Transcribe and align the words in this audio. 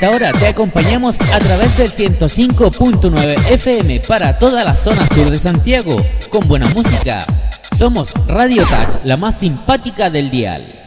esta 0.00 0.16
hora 0.16 0.32
te 0.32 0.46
acompañamos 0.46 1.20
a 1.20 1.38
través 1.40 1.76
del 1.76 1.90
105.9 1.90 3.52
FM 3.52 4.00
para 4.08 4.38
toda 4.38 4.64
la 4.64 4.74
zona 4.74 5.06
sur 5.08 5.28
de 5.28 5.38
Santiago, 5.38 5.94
con 6.30 6.48
buena 6.48 6.66
música. 6.74 7.22
Somos 7.76 8.14
Radio 8.26 8.62
Touch, 8.62 9.04
la 9.04 9.18
más 9.18 9.36
simpática 9.36 10.08
del 10.08 10.30
dial. 10.30 10.79